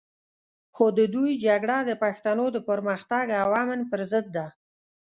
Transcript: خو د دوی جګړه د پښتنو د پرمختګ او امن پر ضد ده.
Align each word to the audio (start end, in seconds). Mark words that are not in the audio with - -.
خو 0.75 0.85
د 0.97 0.99
دوی 1.13 1.31
جګړه 1.45 1.77
د 1.89 1.91
پښتنو 2.03 2.45
د 2.55 2.57
پرمختګ 2.69 3.25
او 3.41 3.49
امن 3.61 3.79
پر 3.91 4.01
ضد 4.11 4.25
ده. 4.35 4.47